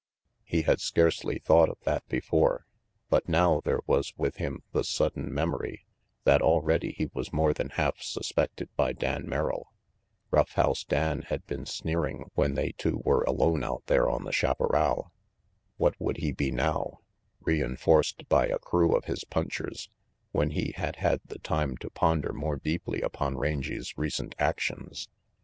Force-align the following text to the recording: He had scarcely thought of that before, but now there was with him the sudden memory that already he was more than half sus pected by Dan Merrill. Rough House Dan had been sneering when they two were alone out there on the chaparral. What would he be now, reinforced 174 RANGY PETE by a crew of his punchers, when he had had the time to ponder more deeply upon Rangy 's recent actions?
He 0.43 0.63
had 0.63 0.79
scarcely 0.81 1.37
thought 1.37 1.69
of 1.69 1.77
that 1.83 2.03
before, 2.07 2.65
but 3.11 3.29
now 3.29 3.61
there 3.63 3.81
was 3.85 4.15
with 4.17 4.37
him 4.37 4.63
the 4.71 4.83
sudden 4.83 5.31
memory 5.31 5.85
that 6.23 6.41
already 6.41 6.93
he 6.93 7.11
was 7.13 7.31
more 7.31 7.53
than 7.53 7.69
half 7.69 8.01
sus 8.01 8.31
pected 8.35 8.69
by 8.75 8.93
Dan 8.93 9.29
Merrill. 9.29 9.67
Rough 10.31 10.53
House 10.53 10.83
Dan 10.83 11.21
had 11.27 11.45
been 11.45 11.67
sneering 11.67 12.31
when 12.33 12.55
they 12.55 12.71
two 12.71 12.99
were 13.05 13.21
alone 13.25 13.63
out 13.63 13.83
there 13.85 14.09
on 14.09 14.23
the 14.23 14.31
chaparral. 14.31 15.11
What 15.77 15.93
would 16.01 16.17
he 16.17 16.31
be 16.31 16.49
now, 16.49 17.01
reinforced 17.39 18.23
174 18.27 18.31
RANGY 18.35 18.47
PETE 18.47 18.49
by 18.49 18.49
a 18.51 18.59
crew 18.59 18.97
of 18.97 19.05
his 19.05 19.23
punchers, 19.23 19.89
when 20.31 20.49
he 20.49 20.71
had 20.75 20.95
had 20.95 21.21
the 21.27 21.37
time 21.37 21.77
to 21.77 21.91
ponder 21.91 22.33
more 22.33 22.55
deeply 22.55 23.01
upon 23.01 23.37
Rangy 23.37 23.77
's 23.79 23.95
recent 23.99 24.33
actions? 24.39 25.09